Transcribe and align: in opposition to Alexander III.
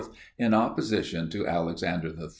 in 0.39 0.51
opposition 0.51 1.29
to 1.29 1.45
Alexander 1.45 2.07
III. 2.07 2.29